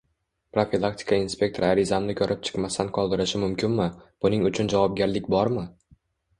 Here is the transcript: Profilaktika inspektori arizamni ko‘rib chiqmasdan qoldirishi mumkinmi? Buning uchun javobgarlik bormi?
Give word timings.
Profilaktika 0.55 1.19
inspektori 1.23 1.67
arizamni 1.73 2.17
ko‘rib 2.23 2.41
chiqmasdan 2.49 2.91
qoldirishi 2.97 3.43
mumkinmi? 3.45 3.89
Buning 4.27 4.51
uchun 4.53 4.75
javobgarlik 4.77 5.33
bormi? 5.39 5.71